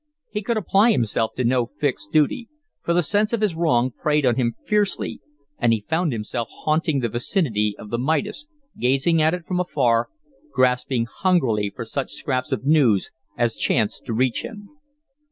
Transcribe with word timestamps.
He 0.31 0.41
could 0.41 0.57
apply 0.57 0.89
himself 0.93 1.35
to 1.35 1.43
no 1.43 1.67
fixed 1.79 2.11
duty, 2.11 2.49
for 2.81 2.91
the 2.91 3.03
sense 3.03 3.33
of 3.33 3.41
his 3.41 3.53
wrong 3.53 3.91
preyed 3.91 4.25
on 4.25 4.35
him 4.35 4.51
fiercely, 4.65 5.21
and 5.59 5.71
he 5.71 5.85
found 5.87 6.11
himself 6.11 6.47
haunting 6.63 7.01
the 7.01 7.07
vicinity 7.09 7.75
of 7.77 7.91
the 7.91 7.99
Midas, 7.99 8.47
gazing 8.79 9.21
at 9.21 9.35
it 9.35 9.45
from 9.45 9.59
afar, 9.59 10.09
grasping 10.51 11.05
hungrily 11.05 11.69
for 11.69 11.85
such 11.85 12.13
scraps 12.13 12.51
of 12.51 12.65
news 12.65 13.11
as 13.37 13.55
chanced 13.55 14.03
to 14.07 14.13
reach 14.13 14.41
him. 14.41 14.69